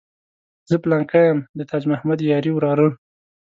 [0.69, 2.87] زه پلانکی یم د تاج محمد یاري وراره.